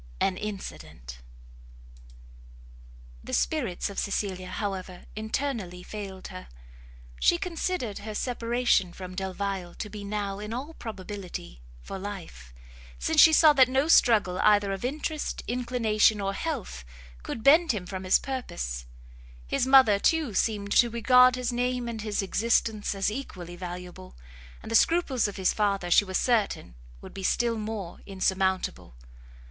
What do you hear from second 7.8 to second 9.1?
her separation